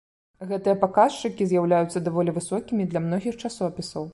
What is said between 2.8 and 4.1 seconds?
для многіх часопісаў.